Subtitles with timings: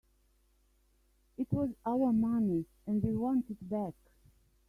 [1.37, 3.93] It was our money and we want it back.